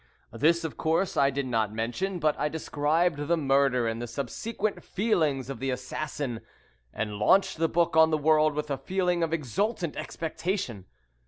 This, 0.33 0.63
of 0.63 0.77
course, 0.77 1.15
I 1.15 1.29
did 1.29 1.45
not 1.45 1.71
mention, 1.75 2.17
but 2.17 2.35
I 2.39 2.49
described 2.49 3.27
the 3.27 3.37
murder 3.37 3.87
and 3.87 4.01
the 4.01 4.07
subsequent 4.07 4.83
feelings 4.83 5.47
of 5.47 5.59
the 5.59 5.69
assassin, 5.69 6.41
and 6.91 7.19
launched 7.19 7.59
the 7.59 7.69
book 7.69 7.95
on 7.95 8.09
the 8.09 8.17
world 8.17 8.55
with 8.55 8.71
a 8.71 8.79
feeling 8.79 9.21
of 9.21 9.31
exultant 9.31 9.95
expectation. 9.95 10.85